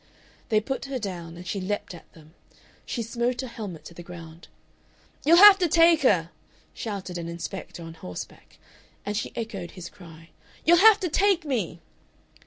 [0.49, 2.33] They put her down, and she leaped at them;
[2.87, 4.47] she smote a helmet to the ground.
[5.23, 6.31] "You'll have to take her!"
[6.73, 8.57] shouted an inspector on horseback,
[9.05, 10.31] and she echoed his cry:
[10.65, 11.81] "You'll have to take me!"